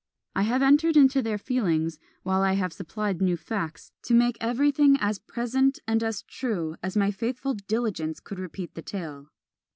[0.35, 4.97] I have entered into their feelings, while I have supplied new facts, to make everything
[4.99, 9.27] as present and as true as my faithful diligence could repeat the tale.